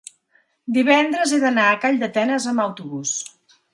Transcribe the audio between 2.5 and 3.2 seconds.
amb autobús.